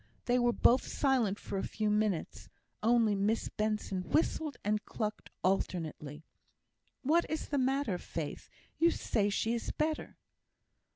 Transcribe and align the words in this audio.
They 0.25 0.39
were 0.39 0.51
both 0.51 0.87
silent 0.87 1.37
for 1.37 1.59
a 1.59 1.67
few 1.67 1.87
minutes; 1.91 2.49
only 2.81 3.13
Miss 3.13 3.49
Benson 3.49 4.01
whistled 4.01 4.57
and 4.63 4.83
clucked 4.83 5.29
alternately. 5.43 6.25
"What 7.03 7.23
is 7.29 7.49
the 7.49 7.59
matter, 7.59 7.99
Faith? 7.99 8.49
You 8.79 8.89
say 8.89 9.29
she 9.29 9.53
is 9.53 9.69
better." 9.71 10.17